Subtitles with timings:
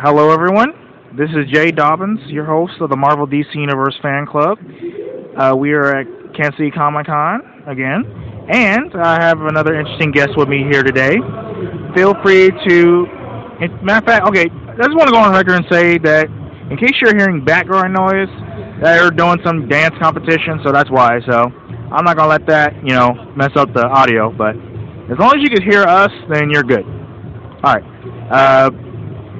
[0.00, 0.70] Hello, everyone.
[1.16, 4.56] This is Jay Dobbins, your host of the Marvel DC Universe Fan Club.
[5.36, 6.06] Uh, we are at
[6.36, 8.04] Kansas City Comic Con again,
[8.48, 11.16] and I have another interesting guest with me here today.
[11.96, 13.06] Feel free to,
[13.82, 16.28] matter of fact, okay, I just want to go on record and say that
[16.70, 18.30] in case you're hearing background noise,
[18.80, 21.18] they're doing some dance competition, so that's why.
[21.26, 21.50] So
[21.90, 24.30] I'm not gonna let that, you know, mess up the audio.
[24.30, 24.54] But
[25.10, 26.86] as long as you can hear us, then you're good.
[27.64, 27.82] All right.
[28.30, 28.70] Uh,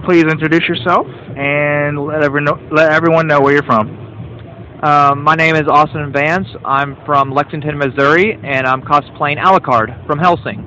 [0.08, 3.90] please introduce yourself and let, every know, let everyone know where you're from.
[4.82, 6.48] Um, my name is Austin Vance.
[6.64, 10.60] I'm from Lexington, Missouri, and I'm cosplaying Alucard from Hellsing.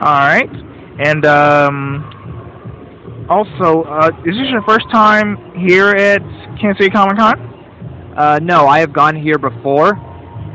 [0.00, 0.50] All right.
[0.98, 6.22] And um, also, uh, is this your first time here at
[6.60, 7.38] Kansas City Comic Con?
[8.16, 9.94] Uh, no, I have gone here before,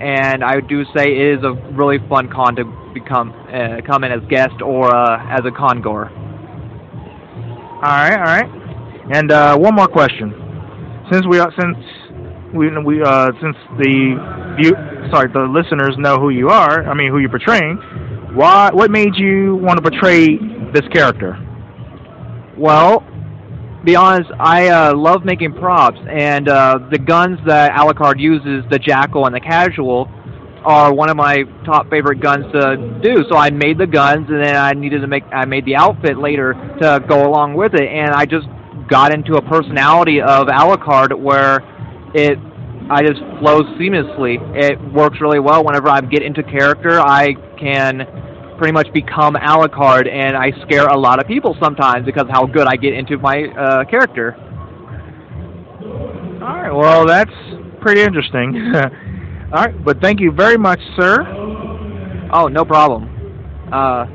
[0.01, 4.11] and I do say it is a really fun con to become uh, come in
[4.11, 6.11] as guest or uh, as a con goer.
[7.81, 9.09] All right, all right.
[9.15, 10.33] And uh, one more question.
[11.11, 11.77] Since we are, since
[12.53, 14.73] we we uh, since the view,
[15.11, 16.85] sorry, the listeners know who you are.
[16.85, 17.77] I mean, who you're portraying.
[18.33, 18.69] Why?
[18.73, 20.37] What made you want to portray
[20.73, 21.37] this character?
[22.57, 23.03] Well,
[23.85, 28.77] be honest, I uh, love making props, and uh, the guns that Alucard uses, the
[28.77, 30.09] Jackal and the Casull,
[30.63, 33.23] are one of my top favorite guns to do.
[33.29, 36.17] So I made the guns, and then I needed to make I made the outfit
[36.17, 38.47] later to go along with it, and I just
[38.89, 41.61] got into a personality of Alucard where
[42.13, 42.37] it
[42.91, 44.37] I just flows seamlessly.
[44.55, 46.99] It works really well whenever I get into character.
[46.99, 52.23] I can pretty much become Alucard, and I scare a lot of people sometimes because
[52.23, 54.35] of how good I get into my uh, character.
[56.41, 57.31] All right, well that's
[57.79, 58.73] pretty interesting.
[59.51, 61.25] All right, but thank you very much, sir.
[62.31, 63.09] Oh, no problem.
[63.73, 64.05] Uh,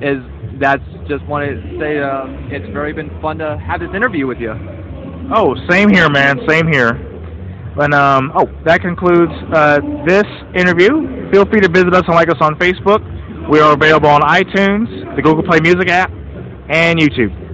[0.00, 0.22] is
[0.60, 4.38] that's just wanted to say uh, it's very been fun to have this interview with
[4.38, 4.52] you.
[5.34, 6.38] Oh, same here, man.
[6.48, 6.90] Same here.
[7.80, 11.30] And um, oh, that concludes uh, this interview.
[11.32, 13.00] Feel free to visit us and like us on Facebook.
[13.50, 16.10] We are available on iTunes, the Google Play Music app,
[16.68, 17.49] and YouTube.